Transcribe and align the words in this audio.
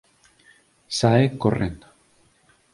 Sae 0.99 1.25
correndo. 1.43 1.85